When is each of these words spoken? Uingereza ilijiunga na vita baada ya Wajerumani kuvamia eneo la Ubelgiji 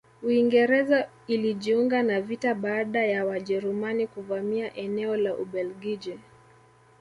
Uingereza 0.23 1.07
ilijiunga 1.27 2.03
na 2.03 2.21
vita 2.21 2.53
baada 2.55 3.05
ya 3.05 3.25
Wajerumani 3.25 4.07
kuvamia 4.07 4.75
eneo 4.75 5.15
la 5.17 5.35
Ubelgiji 5.35 6.19